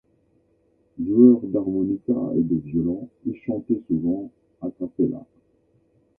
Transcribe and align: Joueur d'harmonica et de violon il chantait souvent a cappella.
Joueur 0.99 1.41
d'harmonica 1.43 2.15
et 2.35 2.41
de 2.41 2.55
violon 2.55 3.07
il 3.27 3.35
chantait 3.45 3.83
souvent 3.87 4.31
a 4.63 4.71
cappella. 4.71 5.23